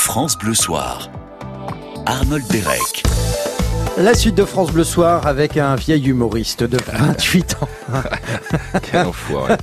[0.00, 1.10] France Bleu Soir.
[2.06, 3.02] Arnold Derek.
[4.00, 7.68] La suite de France Bleu Soir avec un vieil humoriste de 28 ans.
[8.82, 9.56] Quel enfoiré.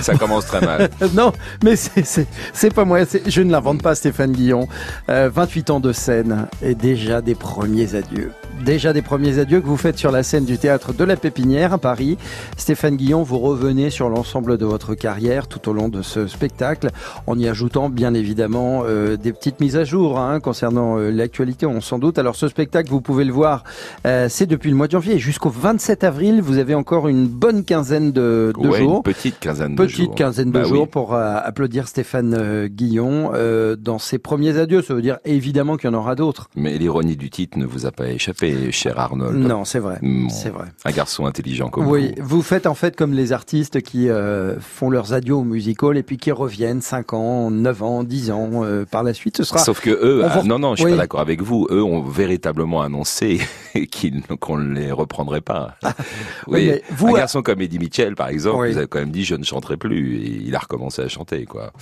[0.00, 0.88] Ça commence très mal.
[1.14, 1.32] non,
[1.62, 4.68] mais c'est pas moi, je ne l'invente pas Stéphane Guillon.
[5.08, 8.32] 28 ans de scène et déjà des premiers adieux.
[8.64, 11.74] Déjà des premiers adieux que vous faites sur la scène du théâtre de la Pépinière
[11.74, 12.16] à Paris.
[12.56, 16.88] Stéphane Guillon, vous revenez sur l'ensemble de votre carrière tout au long de ce spectacle,
[17.26, 21.66] en y ajoutant bien évidemment euh, des petites mises à jour hein, concernant euh, l'actualité,
[21.66, 22.16] on s'en doute.
[22.16, 23.64] Alors ce spectacle, vous pouvez le voir,
[24.06, 26.40] euh, c'est depuis le mois de janvier jusqu'au 27 avril.
[26.42, 28.96] Vous avez encore une bonne quinzaine de, de ouais, jours.
[28.98, 30.14] Une petite quinzaine petite de jours.
[30.14, 30.88] quinzaine de Bah jours oui.
[30.90, 33.32] pour euh, applaudir Stéphane Guillon
[33.78, 34.82] dans ses premiers adieux.
[34.82, 36.48] Ça veut dire évidemment qu'il y en aura d'autres.
[36.56, 39.36] Mais l'ironie du titre ne vous a pas échappé, cher Arnold.
[39.36, 39.98] Non, c'est vrai.
[40.02, 40.66] Bon, C'est vrai.
[40.84, 42.36] Un garçon intelligent comme Oui, vous.
[42.36, 45.96] vous faites en fait comme les artistes qui euh, font leurs adieux au music hall
[45.96, 49.36] et puis qui reviennent 5 ans, 9 ans, 10 ans euh, par la suite.
[49.38, 50.90] Ce sera Sauf que eux, ah, vous- non, non, je suis Oui.
[50.92, 51.66] pas d'accord avec vous.
[51.70, 53.40] Eux ont véritablement annoncé
[54.40, 55.76] qu'on ne les reprendrait pas.
[55.82, 55.94] Ah,
[56.46, 58.72] Oui, vous, un euh, garçon comme Eddie Mitchell, par exemple, Oui.
[58.72, 60.16] vous avez quand même dit je ne chanterai plus.
[60.18, 61.72] Et il a recommencé à chanter, quoi.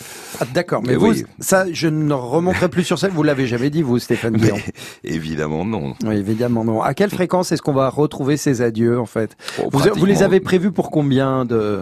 [0.41, 1.25] Ah, D'accord, mais Mais vous, oui.
[1.41, 3.11] ça, je ne remonterai plus sur scène.
[3.13, 4.57] Vous l'avez jamais dit, vous, Stéphane Guillon.
[5.05, 5.95] Évidemment non.
[6.05, 6.83] Oui, évidemment non.
[6.83, 9.37] À quelle fréquence est-ce qu'on va retrouver ces adieux, en fait?
[9.59, 11.81] Bon, vous, vous les avez prévus pour combien de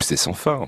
[0.00, 0.66] C'est sans fin.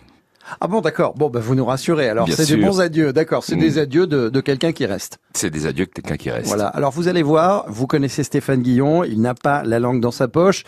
[0.61, 1.15] Ah bon, d'accord.
[1.15, 2.09] Bon, bah, vous nous rassurez.
[2.09, 3.12] Alors, c'est des bons adieux.
[3.12, 3.61] D'accord, c'est Mm.
[3.61, 5.19] des adieux de, de quelqu'un qui reste.
[5.34, 6.47] C'est des adieux que quelqu'un qui reste.
[6.48, 6.67] Voilà.
[6.67, 10.28] Alors vous allez voir, vous connaissez Stéphane Guillon, il n'a pas la langue dans sa
[10.28, 10.65] poche.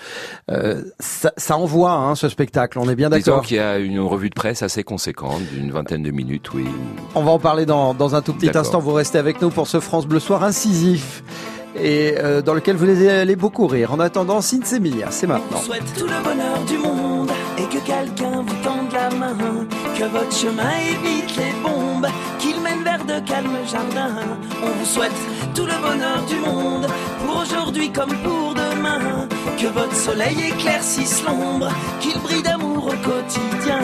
[0.51, 3.43] Euh, ça, ça envoie hein, ce spectacle, on est bien Disons d'accord.
[3.47, 6.65] qu'il y a une revue de presse assez conséquente, d'une vingtaine de minutes, oui.
[7.15, 8.79] On va en parler dans, dans un tout petit instant.
[8.79, 11.23] Vous restez avec nous pour ce France Bleu Soir incisif
[11.75, 13.93] et euh, dans lequel vous allez beaucoup rire.
[13.93, 14.41] En attendant,
[14.75, 15.59] Emilia, c'est maintenant.
[15.59, 17.31] On souhaite tout le bonheur du monde
[17.73, 19.35] que quelqu'un vous tende la main,
[19.97, 22.07] que votre chemin évite les bombes,
[22.39, 24.19] qu'il mène vers de calmes jardins.
[24.63, 25.13] On vous souhaite
[25.55, 26.87] tout le bonheur du monde
[27.25, 29.27] pour aujourd'hui comme pour demain,
[29.59, 31.71] que votre soleil éclaircisse l'ombre,
[32.01, 33.81] qu'il brille d'amour au quotidien.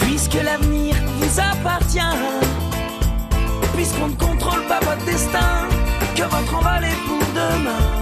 [0.00, 2.00] Puisque l'avenir vous appartient
[3.74, 5.66] puisqu'on ne contrôle pas votre destin,
[6.14, 8.01] que votre envol est pour demain.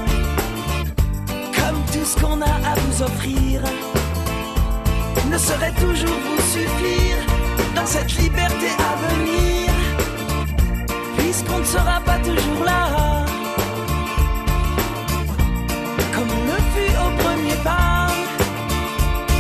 [1.93, 3.61] Tout ce qu'on a à vous offrir
[5.31, 7.17] ne saurait toujours vous suffire
[7.75, 9.71] dans cette liberté à venir,
[11.19, 13.25] puisqu'on ne sera pas toujours là.
[16.15, 18.07] Comme on le fut au premier pas,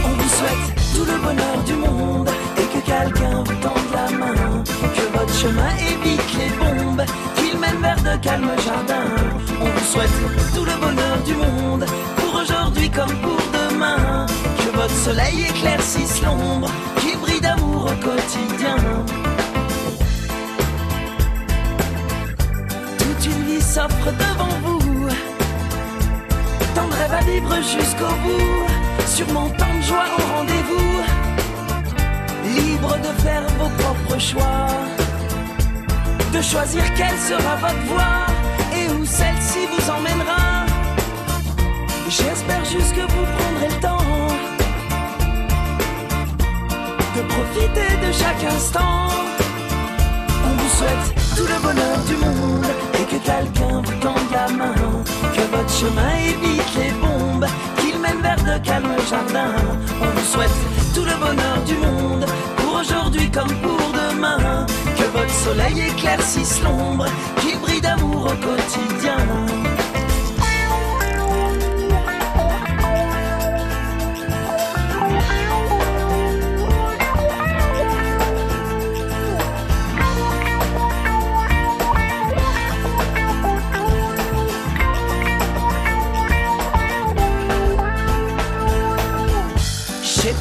[0.04, 4.62] on vous souhaite tout le bonheur du monde et que quelqu'un vous tende la main.
[4.96, 7.04] Que votre chemin évite les bombes,
[7.80, 9.10] vers de calmes jardins.
[9.60, 10.10] On vous souhaite
[10.54, 11.84] tout le bonheur du monde
[12.16, 14.26] pour aujourd'hui comme pour demain.
[14.58, 18.76] Que votre soleil éclaircisse l'ombre, qu'il brille d'amour au quotidien.
[22.98, 25.08] Toute une vie s'offre devant vous.
[26.74, 29.06] Tant de rêves à vivre jusqu'au bout.
[29.06, 31.02] Sûrement tant de joie au rendez-vous.
[32.44, 34.99] Libre de faire vos propres choix.
[36.32, 38.24] De choisir quelle sera votre voie
[38.72, 40.64] et où celle-ci vous emmènera.
[42.08, 43.98] J'espère juste que vous prendrez le temps
[47.16, 49.08] de profiter de chaque instant.
[50.44, 54.74] On vous souhaite tout le bonheur du monde et que quelqu'un vous tende la main.
[55.34, 57.46] Que votre chemin évite les bombes,
[57.78, 59.54] qu'il mène vers de calmes jardins.
[60.00, 60.58] On vous souhaite
[60.94, 62.24] tout le bonheur du monde
[62.56, 64.66] pour aujourd'hui comme pour demain.
[65.44, 67.06] Soleil éclaircisse l'ombre,
[67.40, 69.16] qu'il brille d'amour au quotidien.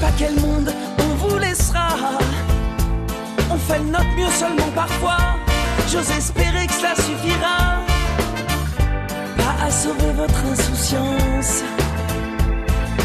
[0.01, 0.48] Pas quel monde
[3.79, 5.17] De notre mieux seulement parfois.
[5.91, 7.79] J'ose espérer que cela suffira.
[9.37, 11.63] Pas à sauver votre insouciance,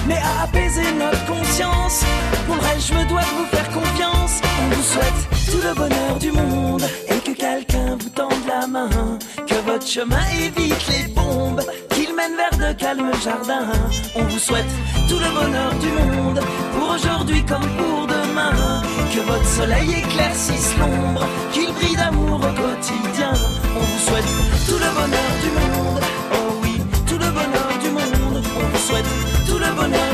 [0.09, 2.05] mais à apaiser notre conscience.
[2.47, 4.41] Pour le reste, je me dois de vous faire confiance.
[4.63, 8.91] On vous souhaite tout le bonheur du monde et que quelqu'un vous tende la main.
[9.47, 11.63] Que votre chemin évite les bombes,
[12.17, 13.67] mène vers de calmes jardins.
[14.15, 14.73] On vous souhaite
[15.09, 16.41] tout le bonheur du monde
[16.73, 18.83] pour aujourd'hui comme pour demain.
[19.13, 23.33] Que votre soleil éclaircisse l'ombre, qu'il brille d'amour au quotidien.
[23.77, 24.31] On vous souhaite
[24.69, 26.03] tout le bonheur du monde.
[26.33, 28.45] Oh oui, tout le bonheur du monde.
[28.57, 29.11] On vous souhaite
[29.47, 30.14] tout le bonheur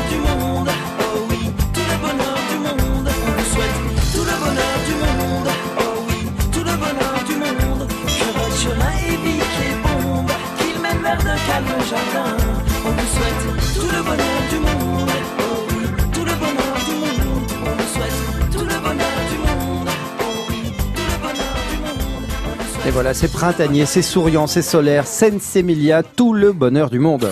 [22.91, 27.31] Et voilà, c'est printanier, c'est souriant, c'est solaire, Sensemilia, tout le bonheur du monde.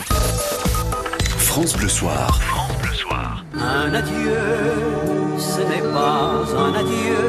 [1.37, 2.38] France Bleu Soir.
[3.60, 4.38] Un adieu,
[5.37, 7.26] ce n'est pas un adieu.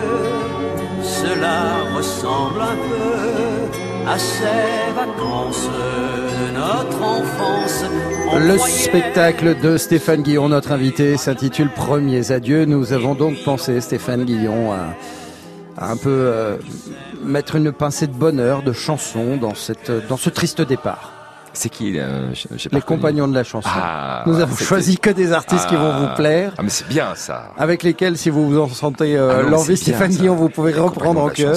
[1.02, 7.84] Cela ressemble un peu à ces vacances de notre enfance.
[8.40, 12.66] Le croyait- spectacle de Stéphane Guillon, notre invité, s'intitule Premiers adieux.
[12.66, 14.94] Nous avons donc pensé, Stéphane Guillon, à
[15.80, 16.58] un peu euh,
[17.24, 21.14] mettre une pincée de bonheur, de chanson dans, cette, dans ce triste départ.
[21.54, 23.68] C'est qui euh, je- Les compagnons de la chanson.
[23.74, 26.00] Ah, Nous avons choisi que des artistes qui vont Ah.
[26.12, 26.54] vous plaire.
[26.58, 27.54] Ah mais c'est bien ça.
[27.58, 30.12] Avec lesquels, si vous vous en sentez euh, Ah l'envie, Stéphane.
[30.12, 31.56] Guillon, vous pouvez Les reprendre en cœur.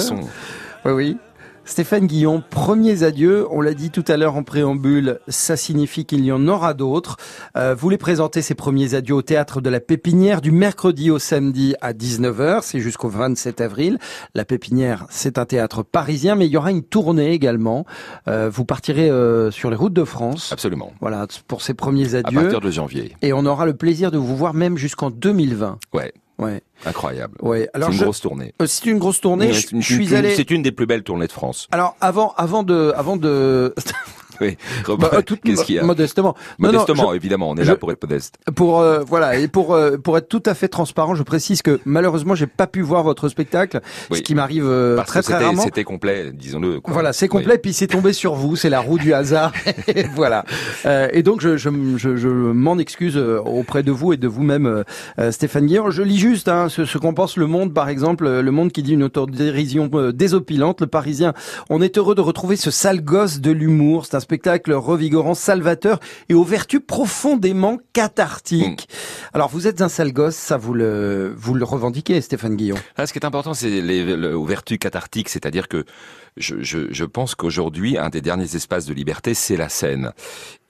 [0.85, 1.17] Oui, oui.
[1.65, 6.23] Stéphane Guillon, premiers adieux, on l'a dit tout à l'heure en préambule, ça signifie qu'il
[6.25, 7.15] y en aura d'autres.
[7.55, 11.19] Euh, vous les présentez ces premiers adieux au théâtre de la Pépinière du mercredi au
[11.19, 13.97] samedi à 19h, c'est jusqu'au 27 avril.
[14.35, 17.85] La Pépinière, c'est un théâtre parisien, mais il y aura une tournée également.
[18.27, 20.91] Euh, vous partirez euh, sur les routes de France, Absolument.
[20.99, 22.41] voilà, pour ces premiers À adieux.
[22.41, 23.15] partir de janvier.
[23.21, 25.79] Et on aura le plaisir de vous voir même jusqu'en 2020.
[25.93, 27.37] Ouais, Ouais, incroyable.
[27.41, 27.69] ouais.
[27.75, 28.53] C'est une je- grosse tournée.
[28.61, 29.53] euh, c'est une grosse tournée.
[29.53, 30.35] Je, c'est une- je suis une- allé.
[30.35, 31.67] C'est une des plus belles tournées de France.
[31.71, 33.73] Alors avant, avant de, avant de,
[34.41, 34.57] Oui.
[34.99, 36.35] Bah, euh, tout- Qu'est-ce qu'il y a Modestement.
[36.59, 38.35] Non, non, Modestement, évidemment, on est je- là pour être modeste.
[38.55, 41.79] pour euh, voilà et pour euh, pour être tout à fait transparent, je précise que
[41.85, 43.81] malheureusement j'ai pas pu voir votre spectacle,
[44.11, 44.17] Oui.
[44.17, 45.61] ce qui m'arrive euh, très très rarement.
[45.63, 46.79] c'était complet, disons-le.
[46.85, 49.51] Voilà, c'est complet, puis c'est tombé sur vous, c'est la roue du hasard.
[50.15, 50.45] Voilà.
[50.85, 54.27] Euh, et donc je, je, je, je m'en excuse euh, auprès de vous et de
[54.27, 54.83] vous-même,
[55.31, 55.89] Stéphane Guillaume.
[55.91, 58.83] Je lis juste hein, ce, ce qu'en pense Le Monde, par exemple, Le Monde qui
[58.83, 60.81] dit une autodérision désopilante.
[60.81, 61.33] Le Parisien,
[61.69, 64.05] on est heureux de retrouver ce sale gosse de l'humour.
[64.05, 68.87] C'est un spectacle revigorant, salvateur et aux vertus profondément cathartiques.
[69.31, 72.79] Alors vous êtes un sale gosse, ça vous le vous le revendiquez, Stéphane Guillaume.
[72.97, 75.85] Ah, ce qui est important, c'est les, le- aux vertus cathartiques, c'est-à-dire que
[76.35, 80.11] je, je, je pense qu'aujourd'hui, un des derniers espaces de liberté, c'est la scène.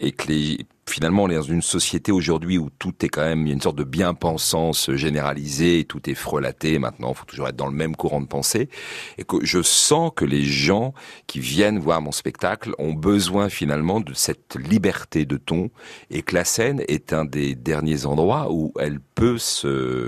[0.04, 3.46] Et que les, finalement, on est dans une société aujourd'hui où tout est quand même,
[3.46, 7.48] il y a une sorte de bien-pensance généralisée, tout est frelaté maintenant, il faut toujours
[7.48, 8.70] être dans le même courant de pensée.
[9.18, 10.94] Et que je sens que les gens
[11.28, 15.70] qui viennent voir mon spectacle ont besoin finalement de cette liberté de ton
[16.10, 20.08] et que la scène est un des derniers endroits où elle peut se,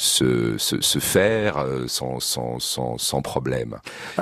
[0.00, 3.78] se, se, se faire euh, sans, sans, sans, sans problème.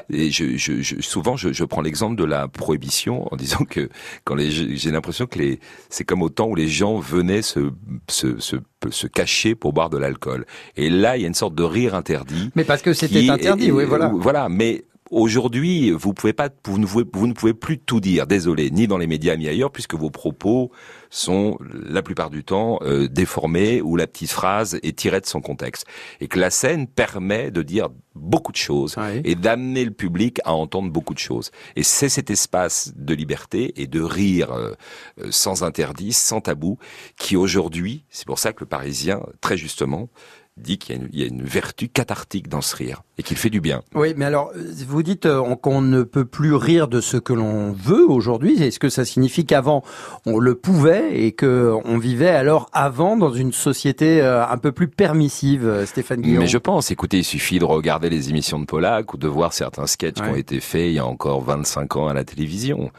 [0.09, 3.91] Et je, je, je, souvent, je, je prends l'exemple de la prohibition en disant que
[4.25, 7.71] quand les, j'ai l'impression que les, c'est comme au temps où les gens venaient se,
[8.09, 8.57] se, se,
[8.89, 10.47] se cacher pour boire de l'alcool.
[10.77, 12.51] Et là, il y a une sorte de rire interdit.
[12.55, 14.11] Mais parce que c'était interdit, est- oui, voilà.
[14.15, 18.27] Voilà, mais aujourd'hui, vous pouvez pas, vous ne pouvez, vous ne pouvez plus tout dire.
[18.27, 20.71] Désolé, ni dans les médias ni ailleurs, puisque vos propos
[21.11, 25.41] sont la plupart du temps euh, déformés ou la petite phrase est tirée de son
[25.41, 25.87] contexte.
[26.21, 29.21] Et que la scène permet de dire beaucoup de choses Oui.
[29.25, 31.51] et d'amener le public à entendre beaucoup de choses.
[31.77, 34.73] Et c'est cet espace de liberté et de rire euh,
[35.21, 36.79] euh, sans interdit, sans tabou,
[37.19, 40.09] qui aujourd'hui, c'est pour ça que le Parisien, très justement,
[40.57, 43.23] dit qu'il y a une- il y, a une vertu cathartique dans ce rire et
[43.23, 43.83] qu'il fait du bien.
[43.95, 47.33] Oui, mais alors, euh, vous dites euh, qu'on ne peut plus rire de ce que
[47.35, 48.63] l'on veut aujourd'hui.
[48.63, 49.83] Est-ce que ça signifie qu'avant,
[50.25, 54.73] on le pouvait et que on vivait alors avant dans une société euh, un peu
[54.73, 56.41] plus permissive, Stéphane Guillaume?
[56.45, 59.53] Mais je pense, écoutez, il suffit de regarder les émissions de Polak ou de voir
[59.53, 62.91] certains sketchs qui ont été faits il y a encore 25 ans à la télévision.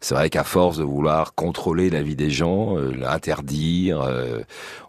[0.00, 4.40] C'est vrai qu'à force de vouloir contrôler la vie des gens, euh, l'interdire, euh,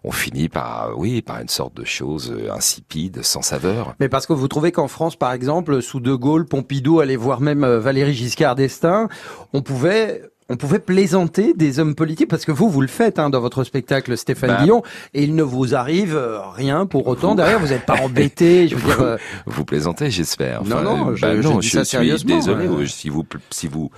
[0.04, 3.94] on finit par, oui, par une sorte de chose euh, insipide, sans saveur.
[3.98, 7.40] Mais parce que vous trouvez qu'en France, par exemple, sous De Gaulle, Pompidou, allait voir
[7.40, 9.08] même Valéry Giscard d'Estaing,
[9.52, 13.30] on pouvait on pouvait plaisanter des hommes politiques parce que vous vous le faites hein,
[13.30, 14.58] dans votre spectacle Stéphane Bah.
[14.60, 14.82] Guillon
[15.14, 18.68] et il ne vous arrive euh, rien pour autant Vous- derrière vous n'êtes pas embêté
[18.68, 19.16] je veux dire euh,
[19.46, 20.64] Vous plaisantez, j'espère.
[20.64, 22.66] Non, non, euh, je- bah je non, dis je ça suis sérieusement, désolé.
[22.68, 22.86] ouais.
[22.86, 23.90] Si vous si vous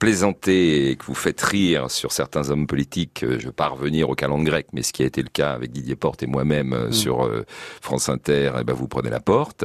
[0.00, 4.14] plaisantez et que vous faites rire sur certains hommes politiques, je veux pas revenir au
[4.14, 6.90] calendrier grec, mais ce qui a été le cas avec Didier Porte et moi-même euh,
[6.90, 7.44] sur euh,
[7.82, 9.64] France Inter, eh ben vous prenez la porte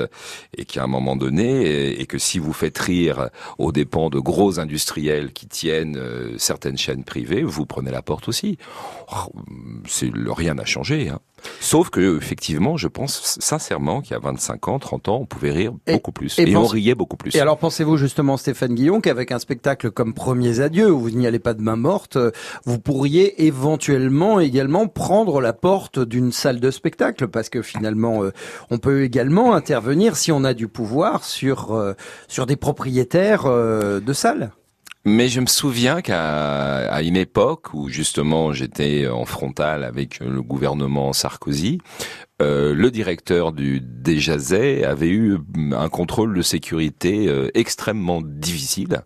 [0.57, 4.19] et qu'à un moment donné, et, et que si vous faites rire aux dépens de
[4.19, 8.57] gros industriels qui tiennent euh, certaines chaînes privées, vous prenez la porte aussi.
[9.11, 9.31] Oh,
[10.27, 11.09] rien n'a changé.
[11.09, 11.19] Hein.
[11.59, 15.51] Sauf que effectivement, je pense sincèrement qu'il y a 25 ans, 30 ans, on pouvait
[15.51, 17.35] rire Et- beaucoup plus et et, on riait beaucoup plus.
[17.35, 21.27] Et alors pensez-vous justement Stéphane Guillon qu'avec un spectacle comme Premiers Adieux où vous n'y
[21.27, 22.17] allez pas de main morte,
[22.65, 27.27] vous pourriez éventuellement également prendre la porte d'une salle de spectacle?
[27.27, 28.31] Parce que finalement euh,
[28.69, 31.93] on peut également intervenir si on a du pouvoir sur euh,
[32.27, 34.51] sur des propriétaires euh, de salles.
[35.07, 41.13] Mais je me souviens qu'à une époque où justement j'étais en frontal avec le gouvernement
[41.13, 41.77] Sarkozy,
[42.41, 45.37] euh, le directeur du Déjazet avait eu
[45.71, 49.03] un contrôle de sécurité euh, extrêmement difficile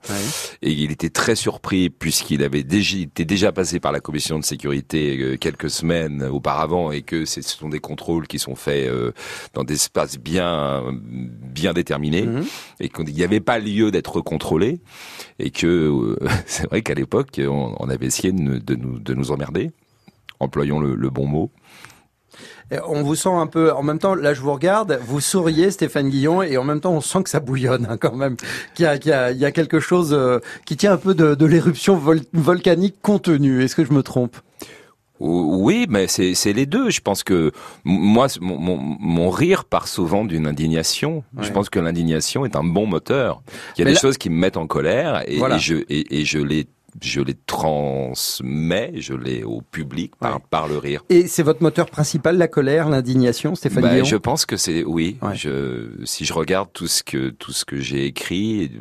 [0.64, 4.44] et il était très surpris puisqu'il avait déjà été déjà passé par la commission de
[4.44, 8.92] sécurité euh, quelques semaines auparavant et que ce sont des contrôles qui sont faits
[9.54, 10.84] dans des espaces bien
[11.22, 12.46] bien déterminés mhm.
[12.80, 14.80] et qu'il n'y avait pas lieu d'être contrôlé
[15.38, 16.18] et que
[16.48, 19.70] c'est vrai qu'à l'époque on, avait essayé de, nous de nous emmerder
[20.40, 21.52] employons le bon mot
[22.88, 26.10] on vous sent un peu, en même temps, là je vous regarde, vous souriez Stéphane
[26.10, 28.36] Guillon, et en même temps on sent que ça bouillonne hein, quand même,
[28.76, 32.00] qu'il y, a, y, a, quelque chose euh, qui tient un peu de, l'éruption
[32.34, 33.64] volcanique contenue.
[33.64, 34.38] Est-ce que je me trompe?
[35.20, 36.90] Oui, mais c'est les deux.
[36.90, 37.52] Je pense que
[37.84, 41.24] moi, mon, rire part souvent d'une indignation.
[41.42, 43.42] Je pense que l'indignation est un bon moteur.
[43.78, 46.40] Il y a des choses qui me mettent en colère et, je, et, et je
[46.40, 46.68] les
[47.02, 51.04] je les transmets, je les au public par, par le rire.
[51.10, 55.18] Et c'est votre moteur principal, la colère, l'indignation, Stéphane bah, Je pense que c'est oui.
[55.34, 58.72] Je, si je regarde tout ce que tout ce que j'ai écrit,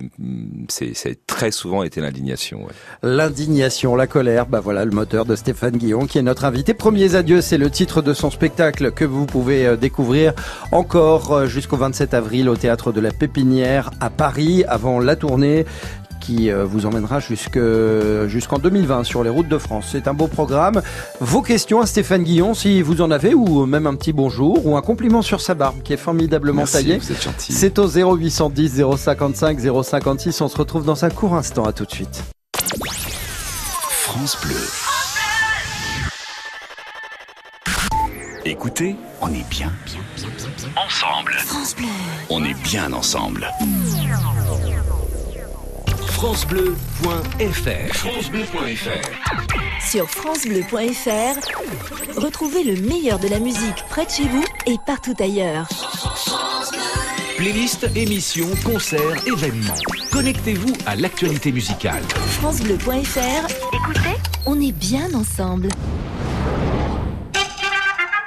[0.68, 2.66] c'est très souvent été l'indignation.
[3.02, 6.74] L'indignation, la colère, bah voilà le moteur de Stéphane Guillon qui est notre invité.
[6.74, 10.32] Premiers adieux, c'est le titre de son spectacle que vous pouvez euh, découvrir
[10.72, 15.64] encore euh, jusqu'au 27 avril au théâtre de la Pépinière à Paris avant la tournée
[16.28, 19.86] qui euh, vous emmènera jusqu'en 2020 sur les routes de France.
[19.92, 20.82] C'est un beau programme.
[21.20, 24.76] Vos questions à Stéphane Guillon, si vous en avez, ou même un petit bonjour, ou
[24.76, 27.00] un compliment sur sa barbe qui est formidablement taillée.
[27.38, 30.40] C'est au 0810 055 056.
[30.42, 31.64] On se retrouve dans un court instant.
[31.64, 32.22] À tout de suite.
[33.90, 34.56] France Bleu.
[38.44, 40.26] Écoutez, on est bien, bien, bien,
[40.58, 41.32] bien ensemble.
[41.38, 41.86] France Bleu.
[42.28, 43.48] On est bien ensemble
[46.18, 47.94] francebleu.fr.
[47.94, 49.88] FranceBleu.fr.
[49.88, 55.68] Sur francebleu.fr, retrouvez le meilleur de la musique près de chez vous et partout ailleurs.
[57.36, 59.78] Playlist, émissions, concerts, événements.
[60.10, 62.02] Connectez-vous à l'actualité musicale.
[62.40, 63.46] francebleu.fr.
[63.72, 65.68] Écoutez, on est bien ensemble.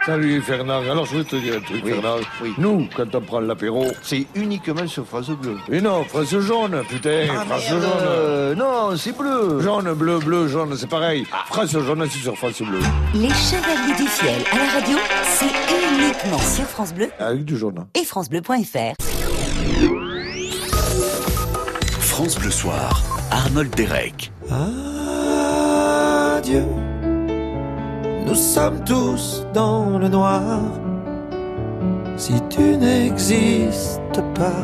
[0.05, 0.81] Salut Fernand.
[0.89, 2.17] Alors je vais te dire un truc, Fernand.
[2.58, 5.58] Nous, quand on prend l'apéro, c'est uniquement sur France Bleu.
[5.72, 7.84] Et non, France jaune, putain, ah, France jaune.
[8.01, 9.62] Euh, non, c'est bleu.
[9.62, 11.27] Jaune, bleu, bleu, jaune, c'est pareil.
[11.31, 11.43] Ah.
[11.46, 12.79] France jaune, c'est sur France Bleu.
[13.13, 17.10] Les Chevaliers du Ciel à la radio, c'est uniquement sur France Bleu.
[17.20, 17.86] Avec du jaune.
[17.93, 18.96] Et francebleu.fr.
[22.00, 24.31] France Bleu Soir, Arnold Derek.
[26.38, 26.63] Adieu.
[28.31, 30.61] Nous sommes tous dans le noir.
[32.15, 34.63] Si tu n'existes pas,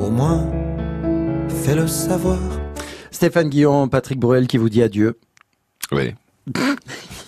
[0.00, 0.44] au moins
[1.62, 2.40] fais-le savoir.
[3.12, 5.20] Stéphane Guillon, Patrick Bruel qui vous dit adieu.
[5.92, 6.16] Oui.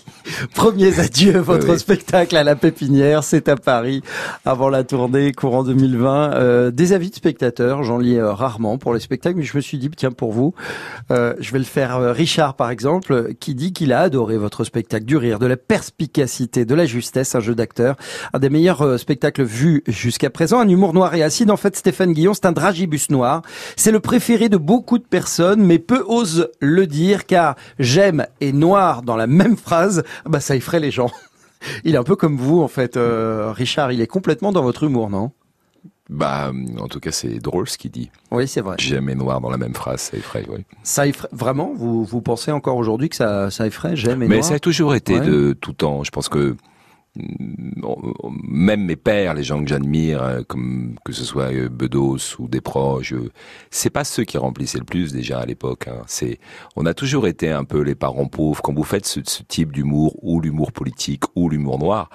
[0.54, 4.02] Premiers adieux, votre spectacle à la Pépinière, c'est à Paris
[4.44, 6.32] avant la tournée courant 2020.
[6.34, 9.62] Euh, des avis de spectateurs, j'en lis euh, rarement pour les spectacles, mais je me
[9.62, 10.54] suis dit tiens pour vous,
[11.10, 12.00] euh, je vais le faire.
[12.14, 16.64] Richard par exemple, qui dit qu'il a adoré votre spectacle, du rire, de la perspicacité,
[16.64, 17.96] de la justesse, un jeu d'acteur,
[18.32, 21.50] un des meilleurs spectacles vus jusqu'à présent, un humour noir et acide.
[21.50, 23.42] En fait, Stéphane Guillon, c'est un dragibus noir.
[23.76, 28.52] C'est le préféré de beaucoup de personnes, mais peu osent le dire car j'aime et
[28.52, 31.10] noir dans la même phrase bah ça effraie les gens.
[31.84, 33.92] Il est un peu comme vous en fait, euh, Richard.
[33.92, 35.32] Il est complètement dans votre humour, non?
[36.08, 38.10] Bah, en tout cas, c'est drôle ce qu'il dit.
[38.30, 38.76] Oui, c'est vrai.
[38.78, 40.64] J'aime et noir dans la même phrase, ça effraie, oui.
[40.84, 41.72] Ça effraie, vraiment?
[41.74, 43.96] Vous, vous pensez encore aujourd'hui que ça, ça effraie?
[43.96, 46.04] J'aime et Mais ça a toujours été de tout temps.
[46.04, 46.56] Je pense que
[48.48, 52.48] même mes pères, les gens que j'admire, euh, comme que ce soit euh, Bedos ou
[52.48, 53.30] des proches, euh,
[53.70, 55.88] c'est pas ceux qui remplissaient le plus déjà à l'époque.
[55.88, 56.02] Hein.
[56.06, 56.38] C'est,
[56.74, 58.62] on a toujours été un peu les parents pauvres.
[58.62, 62.10] Quand vous faites ce, ce type d'humour, ou l'humour politique, ou l'humour noir,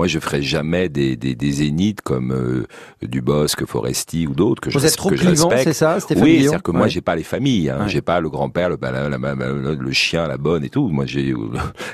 [0.00, 2.66] moi, je ferai jamais des, des, des zéniths comme euh,
[3.02, 6.40] Dubosc, Foresti ou d'autres que Vous je, êtes trop que clivant, c'est ça, Stéphane Oui,
[6.40, 7.68] c'est-à-dire que moi, j'ai pas les familles.
[7.68, 7.86] Hein.
[7.86, 10.88] J'ai pas le grand-père, le, le, le, chien, la bonne et tout.
[10.88, 11.34] Moi, j'ai,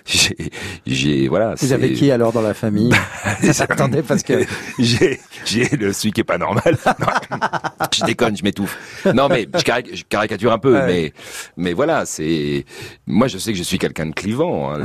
[0.86, 1.56] j'ai, voilà.
[1.60, 2.92] Vous avez qui alors dans la famille
[3.68, 4.44] Attendez, parce que
[4.78, 6.78] j'ai, j'ai le celui qui est pas normal.
[7.92, 8.78] je déconne, je m'étouffe.
[9.12, 11.12] Non, mais je, caricature un peu, mais,
[11.56, 12.66] mais voilà, c'est.
[13.08, 14.72] Moi, je sais que je suis quelqu'un de clivant.
[14.72, 14.84] Hein,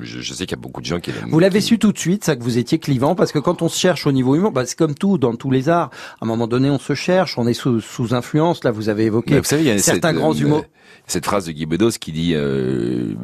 [0.00, 1.12] je, je, sais qu'il y a beaucoup de gens qui.
[1.28, 3.68] Vous l'avez su tout de suite, ça que vous étiez clivant parce que quand on
[3.68, 5.90] se cherche au niveau humain, bah, c'est comme tout dans tous les arts.
[6.20, 8.64] À un moment donné, on se cherche, on est sous, sous influence.
[8.64, 10.64] Là, vous avez évoqué vous savez, il y a certains grands euh, humours.
[11.06, 13.14] Cette phrase de Guy Bedos qui dit euh,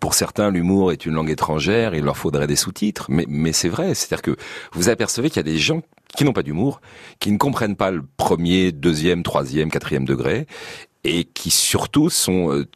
[0.00, 3.06] pour certains l'humour est une langue étrangère, il leur faudrait des sous-titres.
[3.08, 4.36] Mais, mais c'est vrai, c'est-à-dire que
[4.72, 5.82] vous apercevez qu'il y a des gens
[6.16, 6.80] qui n'ont pas d'humour,
[7.20, 10.46] qui ne comprennent pas le premier, deuxième, troisième, quatrième degré,
[11.04, 12.66] et qui surtout sont euh,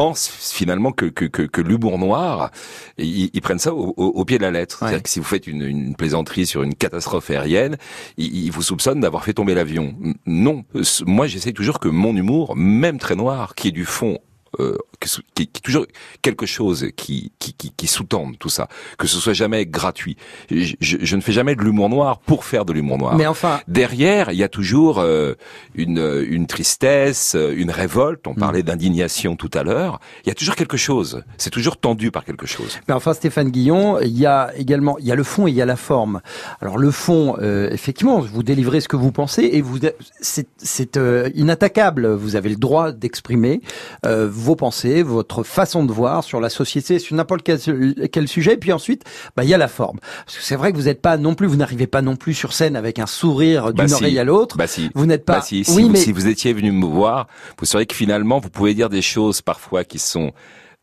[0.00, 2.50] pense finalement que, que, que, que l'humour noir,
[2.96, 4.78] ils, ils, prennent ça au, au, pied de la lettre.
[4.78, 7.76] C'est-à-dire que si vous faites une, une, plaisanterie sur une catastrophe aérienne,
[8.16, 9.94] ils, ils vous soupçonnent d'avoir fait tomber l'avion.
[10.24, 10.64] Non,
[11.06, 14.18] moi j'essaie toujours que mon humour, même très noir, qui est du fond
[14.58, 15.86] euh, qui, qui, toujours
[16.22, 20.16] quelque chose qui, qui, qui, qui sous-tende tout ça, que ce soit jamais gratuit.
[20.50, 23.16] Je, je, ne fais jamais de l'humour noir pour faire de l'humour noir.
[23.16, 25.34] Mais enfin, derrière, il y a toujours euh,
[25.74, 28.26] une, une tristesse, une révolte.
[28.26, 28.36] On mm.
[28.36, 30.00] parlait d'indignation tout à l'heure.
[30.24, 31.22] Il y a toujours quelque chose.
[31.38, 32.78] C'est toujours tendu par quelque chose.
[32.88, 35.56] Mais enfin, Stéphane Guillon, il y a également, il y a le fond et il
[35.56, 36.20] y a la forme.
[36.60, 39.78] Alors le fond, euh, effectivement, vous délivrez ce que vous pensez et vous,
[40.20, 42.12] c'est euh, inattaquable.
[42.12, 43.62] Vous avez le droit d'exprimer
[44.04, 48.54] vos pensées, votre façon de voir sur la société, sur n'importe quel, sujet.
[48.54, 49.04] Et puis ensuite,
[49.36, 49.98] bah, il y a la forme.
[50.24, 52.34] Parce que c'est vrai que vous n'êtes pas non plus, vous n'arrivez pas non plus
[52.34, 54.56] sur scène avec un sourire d'une bah oreille à l'autre.
[54.56, 54.90] Bah si.
[54.94, 55.38] Vous n'êtes pas.
[55.38, 55.98] Bah si, oui, mais...
[55.98, 57.26] si vous étiez venu me voir,
[57.58, 60.32] vous sauriez que finalement, vous pouvez dire des choses parfois qui sont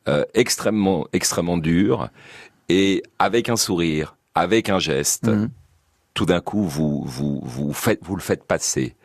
[0.07, 2.09] euh, extrêmement, extrêmement dures,
[2.69, 5.49] et avec un sourire, avec un geste, mmh.
[6.13, 8.95] tout d'un coup, vous, vous, vous faites, vous le faites passer.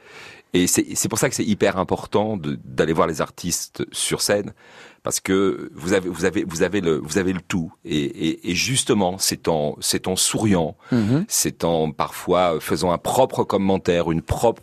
[0.55, 4.53] Et c'est pour ça que c'est hyper important d'aller voir les artistes sur scène,
[5.03, 7.73] parce que vous avez vous avez vous avez le vous avez le tout.
[7.85, 11.25] Et, et, et justement, c'est en c'est en souriant, mm-hmm.
[11.29, 14.63] c'est en parfois faisant un propre commentaire, une propre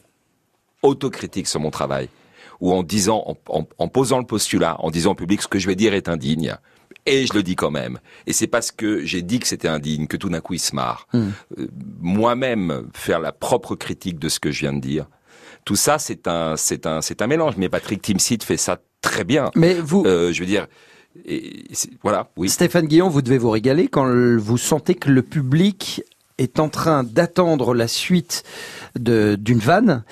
[0.82, 2.10] autocritique sur mon travail,
[2.62, 5.60] ou en disant en, en, en posant le postulat, en disant au public ce que
[5.60, 6.56] je vais dire est indigne
[7.06, 8.00] et je le dis quand même.
[8.28, 10.76] Et c'est parce que j'ai dit que c'était indigne que tout d'un coup il se
[10.76, 11.08] marre.
[11.14, 11.28] Mm.
[11.58, 11.68] Euh,
[12.00, 15.08] moi-même faire la propre critique de ce que je viens de dire,
[15.70, 17.54] tout ça, c'est un, c'est un, c'est un mélange.
[17.58, 19.52] Mais Patrick Timsit fait ça très bien.
[19.54, 20.66] Mais vous, euh, je veux dire.
[21.28, 21.64] Et,
[22.02, 22.50] voilà, oui.
[22.50, 26.02] Stéphane Guillon, vous devez vous régaler quand vous sentez que le public
[26.40, 28.44] est en train d'attendre la suite
[28.96, 30.04] d'une vanne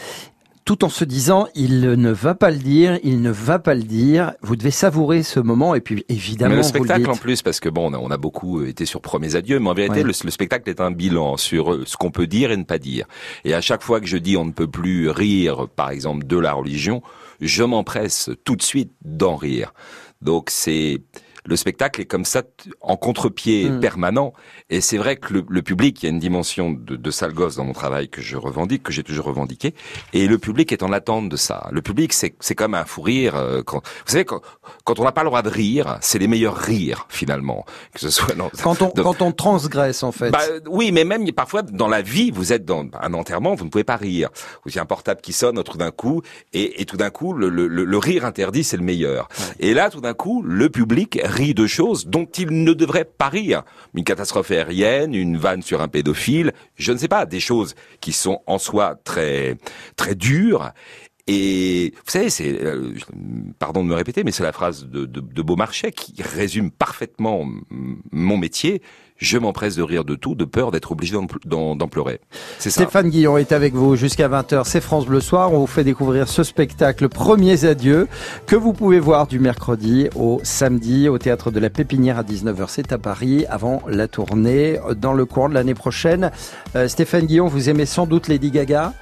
[0.67, 3.83] tout en se disant il ne va pas le dire, il ne va pas le
[3.83, 4.33] dire.
[4.41, 6.51] Vous devez savourer ce moment et puis évidemment.
[6.51, 9.59] Mais le spectacle en plus, parce que bon, on a, beaucoup été sur Premiers Adieux,
[9.59, 12.57] mais en vérité, le, spectacle est un bilan sur euh, ce qu'on peut dire et
[12.57, 13.05] ne pas dire.
[13.45, 16.37] Et à chaque fois que je dis on ne peut plus rire, par exemple, de
[16.37, 17.01] la religion,
[17.39, 19.73] je m'empresse tout de suite d'en rire.
[20.21, 21.01] Donc c'est
[21.47, 22.43] le spectacle est comme ça
[22.81, 23.79] en contre-pied hmm.
[23.79, 24.33] permanent.
[24.69, 27.55] Et c'est vrai que le, public, il y a une dimension de, de sale gosse
[27.55, 29.73] dans mon travail que je revendique, que j'ai toujours revendiqué.
[30.13, 31.69] Et le public est en attente de ça.
[31.71, 33.35] Le public, c'est, c'est comme un fou rire.
[33.35, 34.41] Euh, quand, vous savez, quand,
[34.83, 37.65] quand on n'a pas le droit de rire, c'est les meilleurs rires, finalement.
[37.93, 40.31] Que ce soit quand on, quand on transgresse, en fait.
[40.31, 43.69] Bah, oui, mais même parfois, dans la vie, vous êtes dans un enterrement, vous ne
[43.69, 44.29] pouvez pas rire.
[44.65, 46.21] Vous avez un portable qui sonne tout d'un coup,
[46.53, 49.27] et, et tout d'un coup, le, le, le, rire interdit, c'est le meilleur.
[49.59, 53.63] Et là, tout d'un coup, le public de choses dont il ne devrait pas rire.
[53.93, 58.11] Une catastrophe aérienne, une vanne sur un pédophile, je ne sais pas, des choses qui
[58.11, 59.57] sont en soi très
[59.95, 60.71] très dures.
[61.27, 62.93] Et vous savez, c'est, euh,
[63.59, 67.45] pardon de me répéter, mais c'est la phrase de, de, de Beaumarchais qui résume parfaitement
[68.11, 68.81] mon métier
[69.17, 72.21] je m'empresse de rire de tout, de peur d'être obligé d'en pleurer.
[72.59, 72.81] C'est ça.
[72.81, 75.51] Stéphane Guillon est avec vous jusqu'à 20h, c'est France Bleu Soir.
[75.53, 78.07] On vous fait découvrir ce spectacle Premiers Adieux
[78.45, 82.65] que vous pouvez voir du mercredi au samedi au Théâtre de la Pépinière à 19h.
[82.67, 86.31] C'est à Paris avant la tournée dans le cours de l'année prochaine.
[86.75, 88.93] Euh, Stéphane Guillon, vous aimez sans doute Lady Gaga?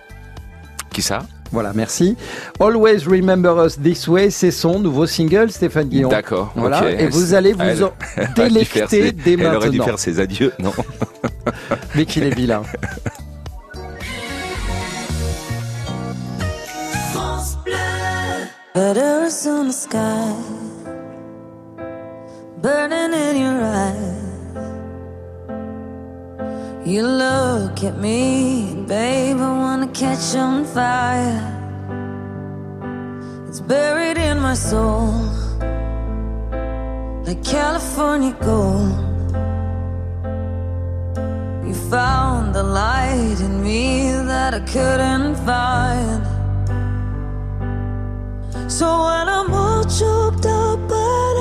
[0.92, 1.26] Qui ça?
[1.52, 2.18] Voilà, merci.
[2.60, 6.10] Always Remember Us This Way, c'est son nouveau single, Stéphane Guillon.
[6.10, 6.52] D'accord.
[6.56, 7.94] Voilà, et vous allez vous en
[8.36, 9.52] délecter dès maintenant.
[9.52, 10.74] Elle aurait dû faire ses adieux, non
[11.96, 12.64] Mais qu'il est vilain.
[22.62, 24.25] burning in your eyes.
[26.86, 31.42] You look at me, babe, I wanna catch on fire.
[33.48, 35.10] It's buried in my soul,
[37.26, 38.94] like California gold.
[41.66, 46.22] You found the light in me that I couldn't find.
[48.72, 51.35] So when I'm all choked up, I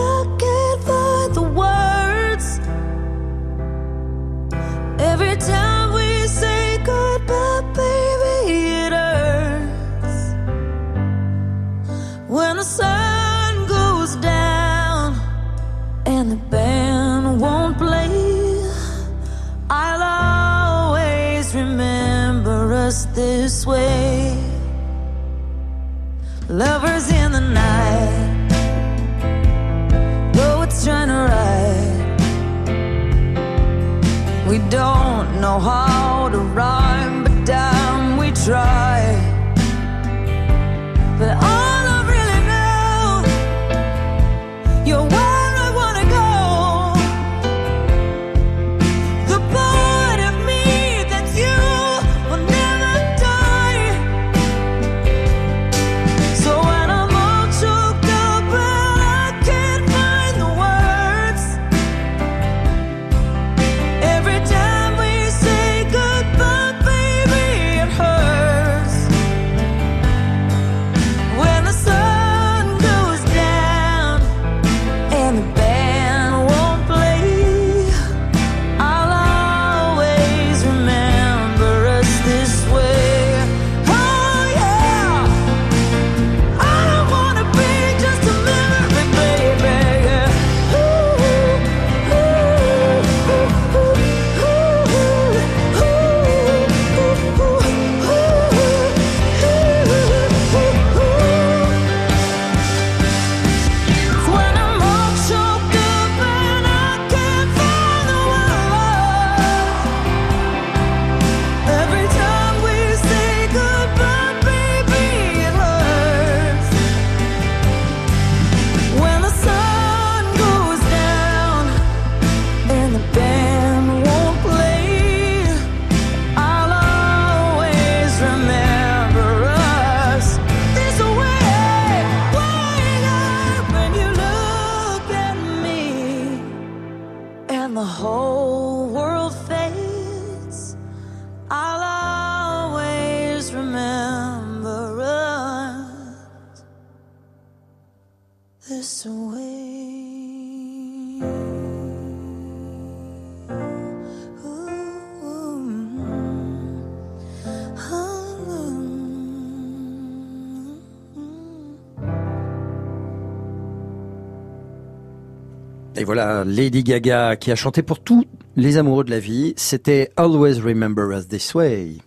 [165.96, 168.24] Et voilà, Lady Gaga qui a chanté pour tous
[168.56, 169.54] les amoureux de la vie.
[169.56, 171.98] C'était Always Remember Us This Way.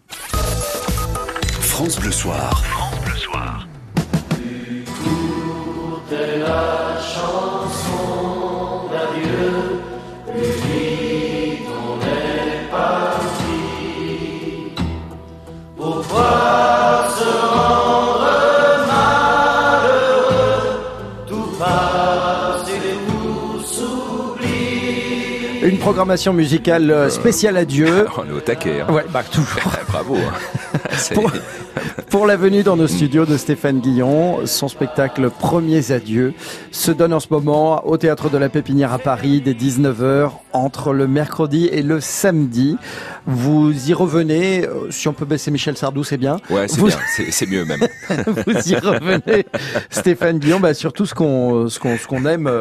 [1.62, 2.77] France Bleu Soir.
[25.88, 28.08] Programmation musicale euh, spéciale adieu.
[28.18, 28.82] On est au taquet.
[28.82, 28.92] Hein.
[28.92, 29.72] Ouais, bah toujours.
[29.88, 30.18] Bravo.
[30.18, 30.80] Hein.
[31.14, 31.32] pour,
[32.10, 36.34] pour, la venue dans nos studios de Stéphane Guillon, son spectacle Premiers Adieux
[36.72, 40.92] se donne en ce moment au Théâtre de la Pépinière à Paris dès 19h entre
[40.92, 42.78] le mercredi et le samedi.
[43.26, 46.36] Vous y revenez, euh, si on peut baisser Michel Sardou, c'est bien.
[46.50, 46.98] Ouais, c'est Vous- bien,
[47.32, 47.80] c'est mieux même.
[48.10, 49.46] Vous y revenez,
[49.90, 52.52] Stéphane Guillon, bah surtout ce qu'on ce qu'on ce qu'on aime,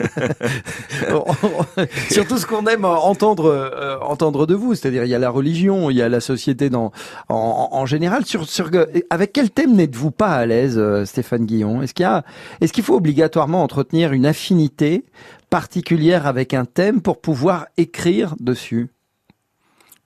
[1.10, 5.30] euh, surtout ce qu'on aime entendre euh, entendre de vous, c'est-à-dire il y a la
[5.30, 6.92] religion, il y a la société dans
[7.28, 8.24] en, général.
[8.24, 8.70] Sur sur
[9.10, 11.82] avec quel thème n'êtes-vous pas à l'aise, euh, Stéphane Guillon?
[11.82, 12.06] Est-ce qu'il
[12.60, 15.04] est-ce qu'il faut obligatoirement entretenir une affinité
[15.50, 18.88] particulière avec un thème pour pouvoir écrire dessus?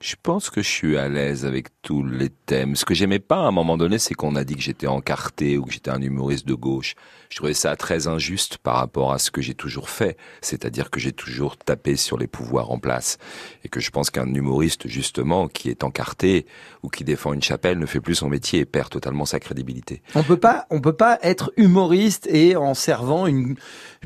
[0.01, 2.75] Je pense que je suis à l'aise avec tous les thèmes.
[2.75, 5.59] Ce que j'aimais pas à un moment donné, c'est qu'on a dit que j'étais encarté
[5.59, 6.95] ou que j'étais un humoriste de gauche.
[7.31, 10.17] Je trouvais ça très injuste par rapport à ce que j'ai toujours fait.
[10.41, 13.19] C'est-à-dire que j'ai toujours tapé sur les pouvoirs en place.
[13.65, 16.45] Et que je pense qu'un humoriste, justement, qui est encarté
[16.83, 20.03] ou qui défend une chapelle ne fait plus son métier et perd totalement sa crédibilité.
[20.17, 23.55] On peut pas, on peut pas être humoriste et en servant une,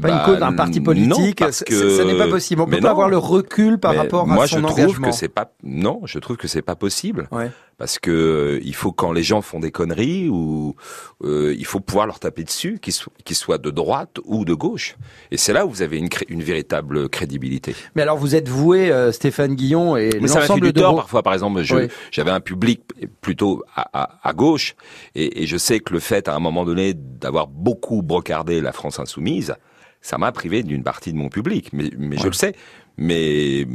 [0.03, 1.39] pas une Bah, cause, un parti non, politique.
[1.39, 2.61] parce Ça- que- ça n'est pas possible.
[2.61, 2.93] On mais peut pas non.
[2.93, 5.09] avoir le recul par Mais rapport moi, à son je trouve engagement.
[5.11, 7.51] que c'est pas non, je trouve que c'est pas possible Ouais.
[7.77, 10.77] Parce que euh, il faut quand les gens font des conneries ou
[11.25, 14.55] euh, il faut pouvoir leur taper dessus, qu'ils soient, qu'ils soient de droite ou de
[14.55, 14.97] gauche.
[15.31, 17.75] Et c'est là où vous avez une, véritable crédibilité.
[17.95, 20.73] Mais alors vous êtes voué, euh, Stéphane Guillon et Mais ça m'a fait l'ensemble du
[20.73, 21.23] de tort vos- parfois.
[21.23, 21.89] Par exemple, Oui.
[22.11, 22.83] j'avais un public
[23.21, 24.75] plutôt à, à- à gauche,
[25.15, 28.73] et, et je sais que le fait, à un moment donné, d'avoir beaucoup brocardé la
[28.73, 29.55] France insoumise,
[30.01, 31.71] ça m'a privé d'une partie de mon public.
[31.73, 32.55] Mais, mais je le sais.
[32.97, 33.67] Mais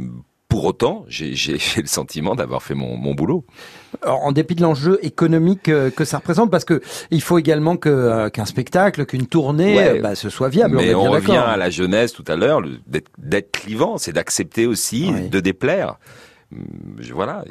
[0.50, 1.30] pour autant, j'ai
[1.76, 3.44] le sentiment d'avoir fait mon, mon boulot.
[4.02, 7.76] Alors, en dépit de l'enjeu économique euh, que ça représente, parce que il faut également
[7.76, 9.98] que euh, qu'un spectacle, qu'une tournée, Ouais.
[9.98, 10.76] euh, bah, ce soit viable.
[10.76, 15.10] Mais on, revient à la jeunesse tout à l'heure, d'être d'être clivant, c'est d'accepter aussi
[15.30, 15.96] de déplaire.
[16.98, 17.44] Je- Voilà.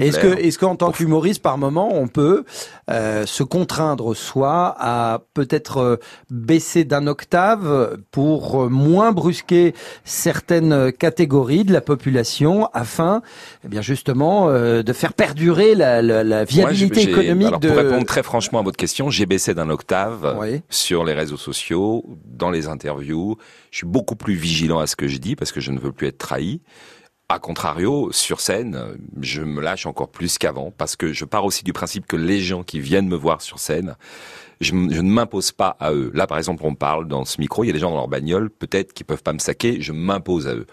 [0.00, 2.44] Est-ce que, est-ce qu'en tant qu'humoriste, par moment, on peut
[2.90, 5.96] euh, se contraindre soit à peut-être euh,
[6.30, 13.22] baisser d'un octave pour euh, moins brusquer certaines catégories de la population, afin,
[13.64, 17.68] eh bien justement, euh, de faire perdurer la, la, la viabilité économique alors, de.
[17.68, 20.62] Pour répondre très franchement à votre question, j'ai baissé d'un octave Oui.
[20.70, 23.36] sur les réseaux sociaux, dans les interviews.
[23.70, 25.92] Je suis beaucoup plus vigilant à ce que je dis parce que je ne veux
[25.92, 26.60] plus être trahi.
[27.30, 31.64] A contrario, sur scène, je me lâche encore plus qu'avant parce que je pars aussi
[31.64, 33.96] du principe que les gens qui viennent me voir sur scène,
[34.60, 36.10] je, ne m'impose pas à eux.
[36.14, 38.08] Là, par exemple, on parle dans ce micro, il y a des gens dans leur
[38.08, 40.66] bagnole, peut-être qui peuvent pas me saquer, je m'impose à eux.